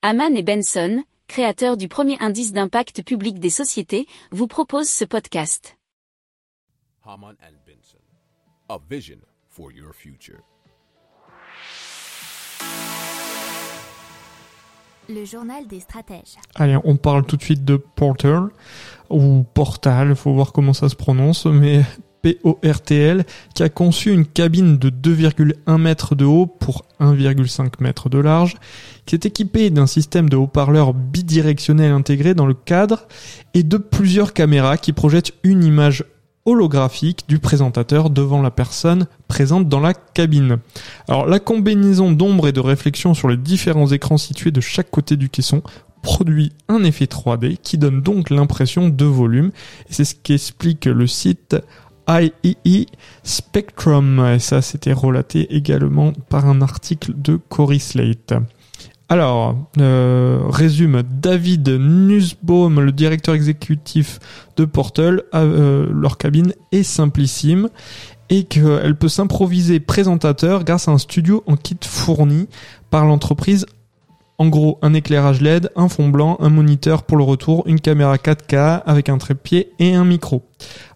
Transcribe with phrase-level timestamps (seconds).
[0.00, 5.76] Haman et Benson, créateurs du premier indice d'impact public des sociétés, vous proposent ce podcast.
[7.04, 7.98] Haman and Benson,
[8.68, 10.38] a vision for your future.
[15.08, 16.36] Le journal des stratèges.
[16.54, 18.50] Allez, on parle tout de suite de Portal,
[19.10, 21.82] ou Portal, faut voir comment ça se prononce, mais
[22.22, 23.24] PORTL,
[23.54, 28.56] qui a conçu une cabine de 2,1 mètres de haut pour 1,5 mètre de large,
[29.06, 33.06] qui est équipée d'un système de haut-parleurs bidirectionnel intégré dans le cadre
[33.54, 36.04] et de plusieurs caméras qui projettent une image
[36.48, 40.58] holographique du présentateur devant la personne présente dans la cabine.
[41.06, 45.16] Alors la combinaison d'ombre et de réflexion sur les différents écrans situés de chaque côté
[45.16, 45.62] du caisson
[46.02, 49.50] produit un effet 3D qui donne donc l'impression de volume
[49.90, 51.56] et c'est ce qu'explique le site
[52.08, 52.86] IEE
[53.22, 58.34] Spectrum et ça c'était relaté également par un article de Cory Slate.
[59.10, 64.18] Alors, euh, résume David Nussbaum, le directeur exécutif
[64.56, 67.70] de Portal, euh, leur cabine est simplissime
[68.28, 72.48] et qu'elle peut s'improviser présentateur grâce à un studio en kit fourni
[72.90, 73.64] par l'entreprise
[74.38, 78.16] en gros, un éclairage LED, un fond blanc, un moniteur pour le retour, une caméra
[78.16, 80.42] 4K avec un trépied et un micro.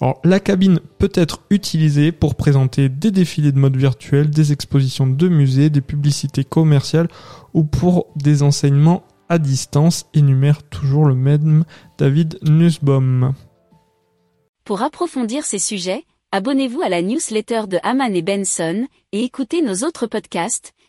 [0.00, 5.06] Alors, la cabine peut être utilisée pour présenter des défilés de mode virtuel, des expositions
[5.06, 7.08] de musées, des publicités commerciales
[7.54, 11.64] ou pour des enseignements à distance, énumère toujours le même
[11.98, 13.34] David Nussbaum.
[14.64, 19.86] Pour approfondir ces sujets, abonnez-vous à la newsletter de Haman et Benson et écoutez nos
[19.86, 20.72] autres podcasts